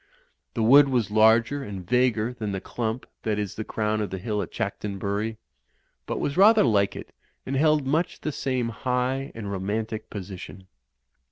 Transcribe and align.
The 0.55 0.63
wood 0.63 0.89
was 0.89 1.11
larger 1.11 1.61
and 1.63 1.87
vaguer 1.87 2.33
than 2.33 2.53
the 2.53 2.59
clump 2.59 3.05
that 3.21 3.37
is 3.37 3.53
the 3.53 3.63
crown 3.63 4.01
of 4.01 4.09
the 4.09 4.17
hill 4.17 4.41
at 4.41 4.49
Chanctonbury, 4.49 5.37
but 6.07 6.19
was 6.19 6.37
rather 6.37 6.63
like 6.63 6.95
it 6.95 7.13
and 7.45 7.55
held 7.55 7.85
much 7.85 8.21
the 8.21 8.31
same 8.31 8.69
high 8.69 9.31
and 9.35 9.51
ro 9.51 9.59
mantic 9.59 10.09
position. 10.09 10.65